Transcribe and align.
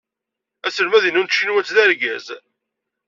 Aselmad-inu 0.67 1.21
n 1.23 1.27
tcinwat 1.27 1.69
d 1.75 1.77
argaz. 1.83 2.27